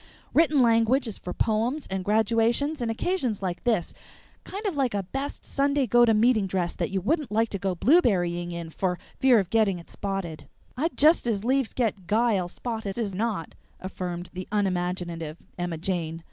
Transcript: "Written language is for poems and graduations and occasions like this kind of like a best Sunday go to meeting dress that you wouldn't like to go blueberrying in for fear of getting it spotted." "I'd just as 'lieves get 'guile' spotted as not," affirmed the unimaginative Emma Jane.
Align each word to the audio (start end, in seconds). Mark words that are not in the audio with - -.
"Written 0.33 0.63
language 0.63 1.05
is 1.07 1.19
for 1.19 1.31
poems 1.31 1.85
and 1.85 2.03
graduations 2.03 2.81
and 2.81 2.89
occasions 2.89 3.43
like 3.43 3.63
this 3.65 3.93
kind 4.43 4.65
of 4.65 4.75
like 4.75 4.95
a 4.95 5.03
best 5.03 5.45
Sunday 5.45 5.85
go 5.85 6.05
to 6.05 6.13
meeting 6.15 6.47
dress 6.47 6.73
that 6.73 6.89
you 6.89 6.99
wouldn't 6.99 7.31
like 7.31 7.49
to 7.49 7.59
go 7.59 7.75
blueberrying 7.75 8.51
in 8.51 8.71
for 8.71 8.97
fear 9.19 9.37
of 9.37 9.51
getting 9.51 9.77
it 9.77 9.91
spotted." 9.91 10.47
"I'd 10.75 10.97
just 10.97 11.27
as 11.27 11.45
'lieves 11.45 11.73
get 11.73 12.07
'guile' 12.07 12.47
spotted 12.47 12.97
as 12.97 13.13
not," 13.13 13.53
affirmed 13.79 14.31
the 14.33 14.47
unimaginative 14.51 15.37
Emma 15.55 15.77
Jane. 15.77 16.19